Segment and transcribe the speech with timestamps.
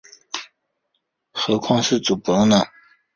[1.31, 2.63] 何况是主簿呢？